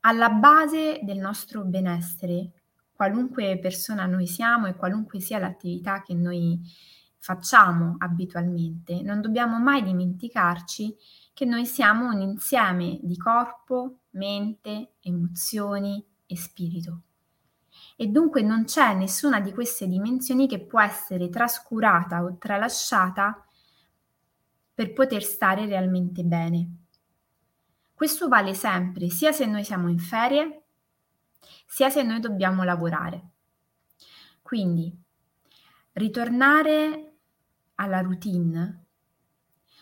Alla 0.07 0.29
base 0.29 0.99
del 1.01 1.17
nostro 1.17 1.63
benessere, 1.63 2.51
qualunque 2.93 3.57
persona 3.57 4.05
noi 4.05 4.27
siamo 4.27 4.67
e 4.67 4.75
qualunque 4.75 5.19
sia 5.19 5.39
l'attività 5.39 6.03
che 6.03 6.13
noi 6.13 6.61
facciamo 7.17 7.95
abitualmente, 7.97 9.01
non 9.01 9.19
dobbiamo 9.19 9.57
mai 9.57 9.81
dimenticarci 9.81 10.95
che 11.33 11.45
noi 11.45 11.65
siamo 11.65 12.13
un 12.13 12.21
insieme 12.21 12.99
di 13.01 13.17
corpo, 13.17 14.01
mente, 14.11 14.91
emozioni 14.99 16.05
e 16.27 16.37
spirito. 16.37 17.01
E 17.95 18.05
dunque 18.05 18.43
non 18.43 18.65
c'è 18.65 18.93
nessuna 18.93 19.39
di 19.39 19.51
queste 19.51 19.87
dimensioni 19.87 20.47
che 20.47 20.59
può 20.59 20.81
essere 20.81 21.29
trascurata 21.29 22.21
o 22.23 22.37
tralasciata 22.37 23.43
per 24.71 24.93
poter 24.93 25.23
stare 25.23 25.65
realmente 25.65 26.21
bene. 26.21 26.84
Questo 27.95 28.27
vale 28.27 28.53
sempre, 28.53 29.09
sia 29.09 29.31
se 29.31 29.45
noi 29.45 29.63
siamo 29.63 29.87
in 29.87 29.99
ferie, 29.99 30.63
sia 31.65 31.89
se 31.89 32.03
noi 32.03 32.19
dobbiamo 32.19 32.63
lavorare. 32.63 33.29
Quindi 34.41 34.93
ritornare 35.93 37.13
alla 37.75 38.01
routine 38.01 38.83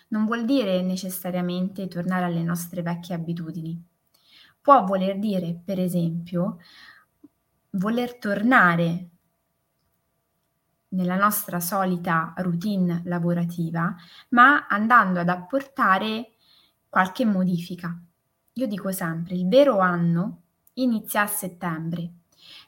non 0.10 0.26
vuol 0.26 0.46
dire 0.46 0.84
necessariamente 0.84 1.88
tornare 1.88 2.26
alle 2.26 2.44
nostre 2.44 2.84
vecchie 2.84 3.16
abitudini. 3.16 3.84
Può 4.62 4.86
voler 4.86 5.18
dire, 5.18 5.60
per 5.66 5.80
esempio, 5.80 6.60
voler 7.72 8.20
tornare 8.20 9.10
nella 10.90 11.16
nostra 11.16 11.60
solita 11.60 12.36
routine 12.38 13.02
lavorativa, 13.06 13.96
ma 14.30 14.68
andando 14.68 15.20
ad 15.20 15.30
apportare 15.30 16.33
qualche 16.94 17.26
modifica. 17.26 18.00
Io 18.54 18.68
dico 18.68 18.92
sempre, 18.92 19.34
il 19.34 19.48
vero 19.48 19.80
anno 19.80 20.42
inizia 20.74 21.24
a 21.24 21.26
settembre, 21.26 22.08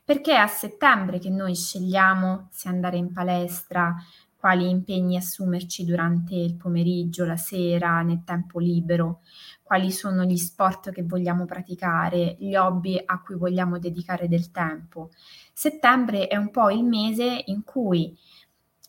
perché 0.03 0.31
è 0.31 0.37
a 0.37 0.47
settembre 0.47 1.19
che 1.19 1.29
noi 1.29 1.53
scegliamo 1.53 2.47
se 2.49 2.67
andare 2.67 2.97
in 2.97 3.11
palestra, 3.11 3.95
quali 4.35 4.67
impegni 4.67 5.15
assumerci 5.15 5.85
durante 5.85 6.33
il 6.33 6.55
pomeriggio, 6.55 7.23
la 7.23 7.37
sera, 7.37 8.01
nel 8.01 8.23
tempo 8.23 8.57
libero, 8.57 9.21
quali 9.61 9.91
sono 9.91 10.23
gli 10.23 10.37
sport 10.37 10.89
che 10.89 11.03
vogliamo 11.03 11.45
praticare, 11.45 12.35
gli 12.39 12.55
hobby 12.55 12.99
a 13.05 13.21
cui 13.21 13.35
vogliamo 13.35 13.77
dedicare 13.77 14.27
del 14.27 14.49
tempo. 14.49 15.11
Settembre 15.53 16.25
è 16.25 16.35
un 16.35 16.49
po' 16.49 16.71
il 16.71 16.83
mese 16.83 17.43
in 17.45 17.63
cui 17.63 18.17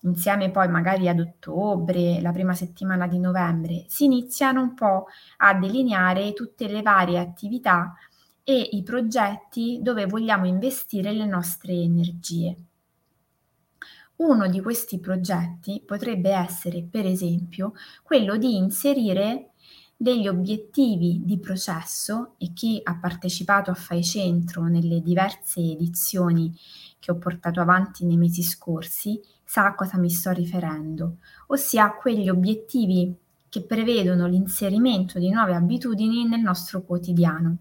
insieme 0.06 0.50
poi 0.50 0.68
magari 0.68 1.08
ad 1.08 1.18
ottobre, 1.18 2.20
la 2.20 2.32
prima 2.32 2.54
settimana 2.54 3.06
di 3.06 3.18
novembre, 3.18 3.84
si 3.88 4.04
iniziano 4.04 4.62
un 4.62 4.74
po' 4.74 5.06
a 5.38 5.54
delineare 5.54 6.32
tutte 6.32 6.68
le 6.68 6.82
varie 6.82 7.18
attività 7.18 7.94
e 8.42 8.68
i 8.72 8.82
progetti 8.82 9.80
dove 9.82 10.06
vogliamo 10.06 10.46
investire 10.46 11.12
le 11.12 11.26
nostre 11.26 11.72
energie. 11.72 12.56
Uno 14.16 14.46
di 14.46 14.62
questi 14.62 14.98
progetti 14.98 15.82
potrebbe 15.84 16.30
essere, 16.30 16.82
per 16.82 17.04
esempio, 17.04 17.74
quello 18.02 18.36
di 18.36 18.56
inserire 18.56 19.50
degli 19.96 20.28
obiettivi 20.28 21.22
di 21.24 21.38
processo 21.38 22.34
e 22.36 22.52
chi 22.52 22.80
ha 22.82 22.96
partecipato 22.96 23.70
a 23.70 23.74
Fai 23.74 24.04
Centro 24.04 24.64
nelle 24.64 25.00
diverse 25.00 25.60
edizioni 25.60 26.54
che 26.98 27.10
ho 27.10 27.16
portato 27.16 27.60
avanti 27.60 28.04
nei 28.04 28.18
mesi 28.18 28.42
scorsi 28.42 29.20
sa 29.42 29.64
a 29.64 29.74
cosa 29.74 29.96
mi 29.96 30.10
sto 30.10 30.32
riferendo, 30.32 31.18
ossia 31.46 31.92
quegli 31.92 32.28
obiettivi 32.28 33.14
che 33.48 33.62
prevedono 33.62 34.26
l'inserimento 34.26 35.18
di 35.18 35.30
nuove 35.30 35.54
abitudini 35.54 36.26
nel 36.26 36.40
nostro 36.40 36.82
quotidiano. 36.82 37.56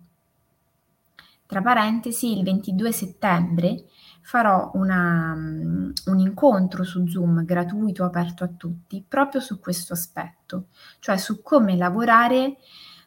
Tra 1.46 1.62
parentesi, 1.62 2.38
il 2.38 2.44
22 2.44 2.92
settembre 2.92 3.86
farò 4.26 4.72
una, 4.74 5.34
um, 5.36 5.94
un 6.08 6.20
incontro 6.20 6.84
su 6.84 7.08
Zoom 7.08 7.46
gratuito 7.46 8.04
aperto 8.04 8.44
a 8.44 8.48
tutti 8.48 9.06
proprio 9.08 9.40
su 9.40 9.60
questo 9.60 9.94
aspetto, 9.94 10.70
cioè 11.00 11.16
su 11.18 11.44
come 11.44 11.78
lavorare 11.78 12.58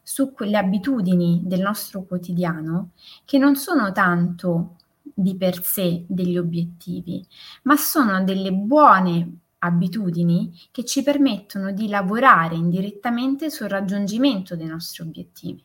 su 0.01 0.33
quelle 0.33 0.57
abitudini 0.57 1.43
del 1.45 1.61
nostro 1.61 2.05
quotidiano 2.05 2.93
che 3.25 3.37
non 3.37 3.57
sono 3.57 3.91
tanto 3.91 4.77
di 5.03 5.37
per 5.37 5.65
sé 5.65 6.05
degli 6.07 6.39
obiettivi, 6.39 7.27
ma 7.65 7.77
sono 7.77 8.23
delle 8.23 8.53
buone 8.53 9.39
abitudini 9.59 10.57
che 10.71 10.85
ci 10.85 11.03
permettono 11.03 11.73
di 11.73 11.89
lavorare 11.89 12.55
indirettamente 12.55 13.51
sul 13.51 13.69
raggiungimento 13.69 14.55
dei 14.55 14.67
nostri 14.67 15.03
obiettivi. 15.03 15.65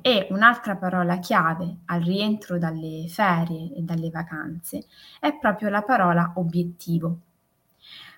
E 0.00 0.26
un'altra 0.30 0.76
parola 0.76 1.18
chiave 1.18 1.78
al 1.86 2.02
rientro 2.02 2.58
dalle 2.58 3.06
ferie 3.08 3.74
e 3.74 3.82
dalle 3.82 4.10
vacanze 4.10 4.84
è 5.20 5.36
proprio 5.38 5.68
la 5.68 5.82
parola 5.82 6.32
obiettivo. 6.36 7.18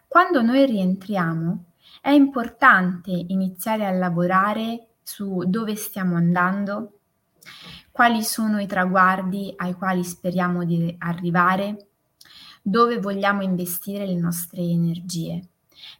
Quando 0.08 0.42
noi 0.42 0.66
rientriamo 0.66 1.64
è 2.00 2.10
importante 2.10 3.10
iniziare 3.10 3.86
a 3.86 3.90
lavorare 3.90 4.86
su 5.02 5.44
dove 5.46 5.76
stiamo 5.76 6.16
andando, 6.16 6.98
quali 7.90 8.22
sono 8.22 8.58
i 8.58 8.66
traguardi 8.66 9.52
ai 9.56 9.74
quali 9.74 10.04
speriamo 10.04 10.64
di 10.64 10.94
arrivare, 10.98 11.86
dove 12.62 12.98
vogliamo 12.98 13.42
investire 13.42 14.06
le 14.06 14.16
nostre 14.16 14.60
energie. 14.60 15.46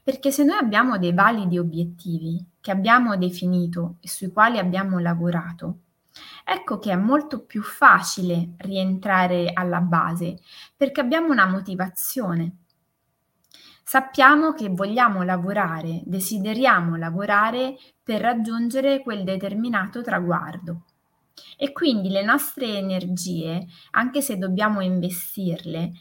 Perché 0.03 0.31
se 0.31 0.43
noi 0.45 0.59
abbiamo 0.59 0.99
dei 0.99 1.13
validi 1.13 1.59
obiettivi 1.59 2.45
che 2.67 2.73
abbiamo 2.73 3.17
definito 3.17 3.99
e 4.01 4.09
sui 4.09 4.33
quali 4.33 4.59
abbiamo 4.59 4.99
lavorato, 4.99 5.83
ecco 6.45 6.81
che 6.81 6.91
è 6.91 6.97
molto 6.97 7.45
più 7.45 7.63
facile 7.63 8.55
rientrare 8.57 9.53
alla 9.53 9.81
base 9.81 10.41
perché 10.77 11.01
abbiamo 11.01 11.31
una 11.31 11.47
motivazione. 11.47 12.57
Sappiamo 13.85 14.53
che 14.53 14.69
vogliamo 14.69 15.23
lavorare, 15.23 16.03
desideriamo 16.07 16.97
lavorare 16.97 17.77
per 18.03 18.21
raggiungere 18.21 19.01
quel 19.01 19.23
determinato 19.23 20.03
traguardo. 20.03 20.87
E 21.57 21.71
quindi 21.71 22.09
le 22.09 22.25
nostre 22.25 22.79
energie, 22.79 23.65
anche 23.93 24.21
se 24.23 24.39
dobbiamo 24.39 24.81
investirle, 24.81 25.93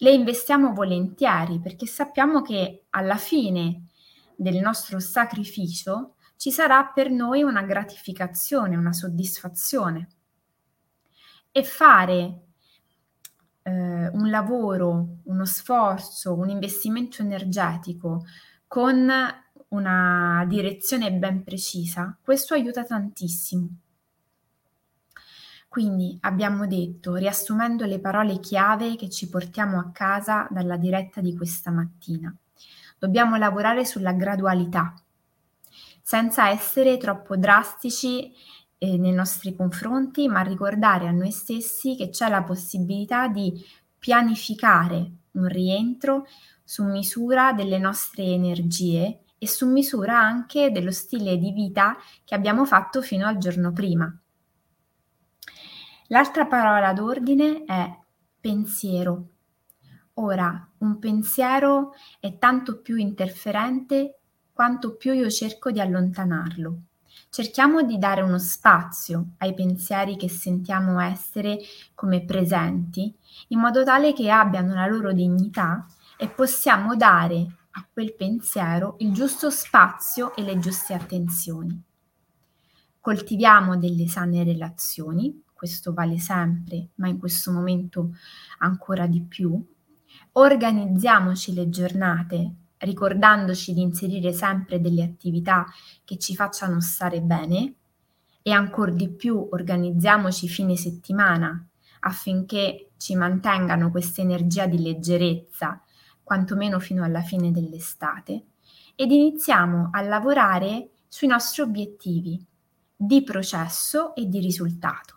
le 0.00 0.10
investiamo 0.10 0.74
volentieri 0.74 1.58
perché 1.58 1.86
sappiamo 1.86 2.42
che 2.42 2.84
alla 2.90 3.16
fine 3.16 3.86
del 4.36 4.60
nostro 4.60 5.00
sacrificio 5.00 6.14
ci 6.36 6.50
sarà 6.50 6.84
per 6.86 7.10
noi 7.10 7.42
una 7.42 7.62
gratificazione, 7.62 8.76
una 8.76 8.92
soddisfazione. 8.92 10.08
E 11.50 11.64
fare 11.64 12.40
eh, 13.62 14.08
un 14.08 14.30
lavoro, 14.30 15.20
uno 15.24 15.44
sforzo, 15.44 16.34
un 16.34 16.50
investimento 16.50 17.22
energetico 17.22 18.24
con 18.66 19.10
una 19.68 20.44
direzione 20.46 21.12
ben 21.12 21.42
precisa, 21.42 22.16
questo 22.22 22.54
aiuta 22.54 22.84
tantissimo. 22.84 23.68
Quindi 25.68 26.16
abbiamo 26.22 26.66
detto, 26.66 27.16
riassumendo 27.16 27.84
le 27.84 27.98
parole 27.98 28.38
chiave 28.38 28.96
che 28.96 29.10
ci 29.10 29.28
portiamo 29.28 29.78
a 29.78 29.90
casa 29.90 30.46
dalla 30.50 30.76
diretta 30.76 31.20
di 31.20 31.36
questa 31.36 31.70
mattina, 31.70 32.34
dobbiamo 32.98 33.36
lavorare 33.36 33.84
sulla 33.84 34.12
gradualità, 34.12 34.94
senza 36.02 36.48
essere 36.50 36.96
troppo 36.98 37.36
drastici 37.36 38.32
eh, 38.78 38.96
nei 38.96 39.12
nostri 39.12 39.54
confronti, 39.54 40.28
ma 40.28 40.42
ricordare 40.42 41.08
a 41.08 41.12
noi 41.12 41.30
stessi 41.30 41.96
che 41.96 42.10
c'è 42.10 42.28
la 42.28 42.42
possibilità 42.42 43.28
di 43.28 43.52
pianificare 43.98 45.10
un 45.32 45.48
rientro 45.48 46.26
su 46.62 46.84
misura 46.84 47.52
delle 47.52 47.78
nostre 47.78 48.24
energie 48.24 49.20
e 49.38 49.46
su 49.46 49.68
misura 49.68 50.18
anche 50.18 50.70
dello 50.70 50.90
stile 50.90 51.36
di 51.36 51.52
vita 51.52 51.96
che 52.24 52.34
abbiamo 52.34 52.64
fatto 52.64 53.02
fino 53.02 53.26
al 53.26 53.38
giorno 53.38 53.72
prima. 53.72 54.12
L'altra 56.08 56.46
parola 56.46 56.92
d'ordine 56.92 57.64
è 57.64 57.98
pensiero. 58.40 59.35
Ora, 60.18 60.66
un 60.78 60.98
pensiero 60.98 61.92
è 62.18 62.38
tanto 62.38 62.80
più 62.80 62.96
interferente 62.96 64.18
quanto 64.52 64.96
più 64.96 65.12
io 65.12 65.28
cerco 65.28 65.70
di 65.70 65.78
allontanarlo. 65.78 66.78
Cerchiamo 67.28 67.82
di 67.82 67.98
dare 67.98 68.22
uno 68.22 68.38
spazio 68.38 69.32
ai 69.38 69.52
pensieri 69.52 70.16
che 70.16 70.30
sentiamo 70.30 70.98
essere 71.00 71.58
come 71.94 72.24
presenti, 72.24 73.14
in 73.48 73.58
modo 73.58 73.84
tale 73.84 74.14
che 74.14 74.30
abbiano 74.30 74.72
la 74.72 74.86
loro 74.86 75.12
dignità 75.12 75.86
e 76.16 76.28
possiamo 76.28 76.96
dare 76.96 77.56
a 77.72 77.86
quel 77.92 78.14
pensiero 78.14 78.94
il 79.00 79.12
giusto 79.12 79.50
spazio 79.50 80.34
e 80.34 80.42
le 80.42 80.58
giuste 80.58 80.94
attenzioni. 80.94 81.78
Coltiviamo 82.98 83.76
delle 83.76 84.08
sane 84.08 84.44
relazioni, 84.44 85.42
questo 85.52 85.92
vale 85.92 86.16
sempre, 86.16 86.88
ma 86.94 87.08
in 87.08 87.18
questo 87.18 87.52
momento 87.52 88.12
ancora 88.60 89.06
di 89.06 89.20
più. 89.20 89.62
Organizziamoci 90.32 91.54
le 91.54 91.68
giornate 91.68 92.54
ricordandoci 92.78 93.72
di 93.72 93.80
inserire 93.80 94.32
sempre 94.32 94.80
delle 94.80 95.02
attività 95.02 95.64
che 96.04 96.18
ci 96.18 96.34
facciano 96.34 96.80
stare 96.80 97.20
bene 97.20 97.74
e 98.42 98.52
ancora 98.52 98.92
di 98.92 99.08
più 99.08 99.48
organizziamoci 99.50 100.48
fine 100.48 100.76
settimana 100.76 101.66
affinché 102.00 102.90
ci 102.96 103.16
mantengano 103.16 103.90
questa 103.90 104.20
energia 104.20 104.66
di 104.66 104.80
leggerezza, 104.80 105.82
quantomeno 106.22 106.78
fino 106.78 107.02
alla 107.02 107.22
fine 107.22 107.50
dell'estate, 107.50 108.44
ed 108.94 109.10
iniziamo 109.10 109.88
a 109.90 110.00
lavorare 110.02 110.90
sui 111.08 111.26
nostri 111.26 111.62
obiettivi 111.62 112.44
di 112.94 113.22
processo 113.22 114.14
e 114.14 114.26
di 114.26 114.38
risultato. 114.38 115.15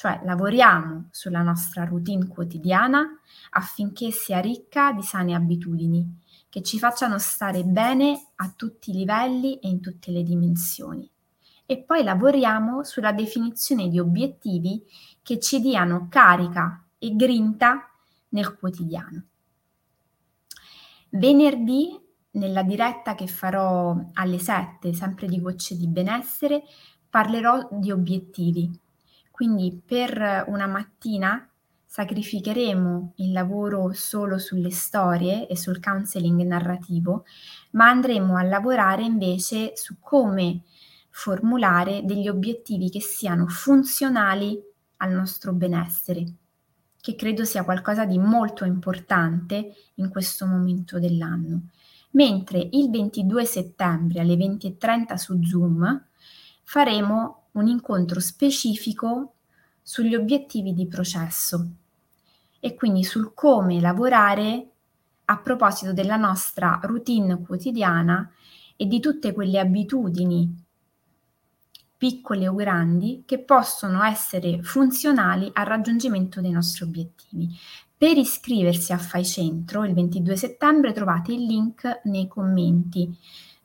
Cioè 0.00 0.22
lavoriamo 0.24 1.08
sulla 1.10 1.42
nostra 1.42 1.84
routine 1.84 2.26
quotidiana 2.26 3.06
affinché 3.50 4.10
sia 4.10 4.40
ricca 4.40 4.92
di 4.92 5.02
sane 5.02 5.34
abitudini 5.34 6.22
che 6.48 6.62
ci 6.62 6.78
facciano 6.78 7.18
stare 7.18 7.64
bene 7.64 8.28
a 8.36 8.50
tutti 8.56 8.92
i 8.92 8.94
livelli 8.94 9.58
e 9.58 9.68
in 9.68 9.82
tutte 9.82 10.10
le 10.10 10.22
dimensioni. 10.22 11.06
E 11.66 11.82
poi 11.82 12.02
lavoriamo 12.02 12.82
sulla 12.82 13.12
definizione 13.12 13.90
di 13.90 13.98
obiettivi 13.98 14.82
che 15.20 15.38
ci 15.38 15.60
diano 15.60 16.06
carica 16.08 16.82
e 16.96 17.14
grinta 17.14 17.90
nel 18.30 18.56
quotidiano. 18.56 19.24
Venerdì, 21.10 22.00
nella 22.30 22.62
diretta 22.62 23.14
che 23.14 23.26
farò 23.26 23.94
alle 24.14 24.38
7, 24.38 24.94
sempre 24.94 25.26
di 25.26 25.38
Gocce 25.42 25.76
di 25.76 25.88
Benessere, 25.88 26.62
parlerò 27.10 27.68
di 27.70 27.90
obiettivi 27.90 28.88
quindi 29.40 29.80
per 29.82 30.44
una 30.48 30.66
mattina 30.66 31.48
sacrificheremo 31.86 33.14
il 33.16 33.32
lavoro 33.32 33.90
solo 33.94 34.36
sulle 34.36 34.68
storie 34.68 35.46
e 35.46 35.56
sul 35.56 35.80
counseling 35.80 36.42
narrativo, 36.42 37.24
ma 37.70 37.88
andremo 37.88 38.36
a 38.36 38.42
lavorare 38.42 39.02
invece 39.02 39.72
su 39.76 39.96
come 39.98 40.64
formulare 41.08 42.02
degli 42.04 42.28
obiettivi 42.28 42.90
che 42.90 43.00
siano 43.00 43.46
funzionali 43.46 44.60
al 44.98 45.12
nostro 45.12 45.54
benessere. 45.54 46.34
che 47.00 47.16
credo 47.16 47.46
sia 47.46 47.64
qualcosa 47.64 48.04
di 48.04 48.18
molto 48.18 48.66
importante 48.66 49.72
in 49.94 50.10
questo 50.10 50.44
momento 50.44 50.98
dell'anno. 50.98 51.70
Mentre 52.10 52.68
il 52.72 52.90
22 52.90 53.46
settembre 53.46 54.20
alle 54.20 54.34
20.30 54.34 55.14
su 55.14 55.42
Zoom 55.42 56.08
faremo 56.62 57.39
un 57.52 57.66
incontro 57.66 58.20
specifico 58.20 59.34
sugli 59.82 60.14
obiettivi 60.14 60.72
di 60.72 60.86
processo 60.86 61.68
e 62.60 62.74
quindi 62.74 63.02
sul 63.02 63.32
come 63.34 63.80
lavorare 63.80 64.68
a 65.24 65.38
proposito 65.38 65.92
della 65.92 66.16
nostra 66.16 66.78
routine 66.82 67.40
quotidiana 67.40 68.30
e 68.76 68.86
di 68.86 69.00
tutte 69.00 69.32
quelle 69.32 69.58
abitudini 69.58 70.64
piccole 71.96 72.48
o 72.48 72.54
grandi 72.54 73.24
che 73.26 73.40
possono 73.40 74.02
essere 74.02 74.62
funzionali 74.62 75.50
al 75.52 75.66
raggiungimento 75.66 76.40
dei 76.40 76.50
nostri 76.50 76.84
obiettivi. 76.84 77.48
Per 77.94 78.16
iscriversi 78.16 78.94
a 78.94 78.98
Fai 78.98 79.24
Centro 79.24 79.84
il 79.84 79.92
22 79.92 80.34
settembre 80.34 80.92
trovate 80.92 81.34
il 81.34 81.44
link 81.44 82.00
nei 82.04 82.26
commenti 82.26 83.14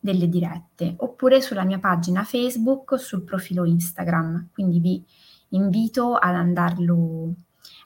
delle 0.05 0.29
dirette 0.29 0.93
oppure 0.97 1.41
sulla 1.41 1.63
mia 1.63 1.79
pagina 1.79 2.23
Facebook 2.23 2.91
o 2.91 2.97
sul 2.97 3.23
profilo 3.23 3.65
Instagram, 3.65 4.49
quindi 4.53 4.79
vi 4.79 5.03
invito 5.49 6.13
ad 6.13 6.35
andarlo 6.35 7.33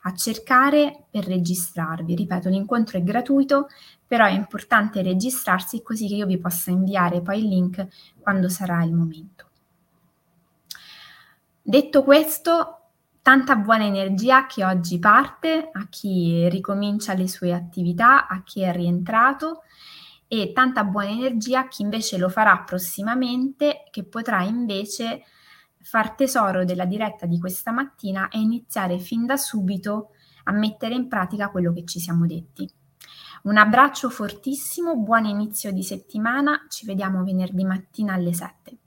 a 0.03 0.13
cercare 0.13 1.05
per 1.09 1.25
registrarvi. 1.25 2.15
Ripeto, 2.15 2.49
l'incontro 2.49 2.97
è 2.97 3.03
gratuito, 3.03 3.67
però 4.05 4.25
è 4.25 4.31
importante 4.31 5.01
registrarsi 5.01 5.81
così 5.81 6.07
che 6.07 6.15
io 6.15 6.25
vi 6.25 6.37
possa 6.37 6.71
inviare 6.71 7.21
poi 7.21 7.39
il 7.39 7.47
link 7.47 7.87
quando 8.19 8.49
sarà 8.49 8.83
il 8.83 8.93
momento. 8.93 9.47
Detto 11.61 12.03
questo, 12.03 12.79
tanta 13.21 13.55
buona 13.55 13.85
energia 13.85 14.37
a 14.37 14.45
chi 14.45 14.61
oggi 14.61 14.99
parte, 14.99 15.69
a 15.71 15.87
chi 15.87 16.49
ricomincia 16.49 17.13
le 17.13 17.29
sue 17.29 17.53
attività, 17.53 18.27
a 18.27 18.41
chi 18.43 18.61
è 18.61 18.73
rientrato 18.73 19.61
e 20.31 20.51
tanta 20.53 20.83
buona 20.83 21.09
energia 21.09 21.61
a 21.61 21.67
chi 21.67 21.81
invece 21.81 22.19
lo 22.19 22.29
farà 22.29 22.59
prossimamente, 22.59 23.83
che 23.89 24.03
potrà 24.03 24.43
invece 24.43 25.23
far 25.81 26.11
tesoro 26.11 26.63
della 26.63 26.85
diretta 26.85 27.25
di 27.25 27.39
questa 27.39 27.71
mattina 27.71 28.27
e 28.27 28.37
iniziare 28.37 28.99
fin 28.99 29.25
da 29.25 29.37
subito 29.37 30.11
a 30.43 30.51
mettere 30.51 30.93
in 30.93 31.07
pratica 31.07 31.49
quello 31.49 31.73
che 31.73 31.83
ci 31.83 31.99
siamo 31.99 32.27
detti. 32.27 32.71
Un 33.43 33.57
abbraccio 33.57 34.11
fortissimo, 34.11 34.97
buon 34.97 35.25
inizio 35.25 35.71
di 35.71 35.81
settimana, 35.81 36.67
ci 36.69 36.85
vediamo 36.85 37.23
venerdì 37.23 37.63
mattina 37.63 38.13
alle 38.13 38.33
7. 38.33 38.77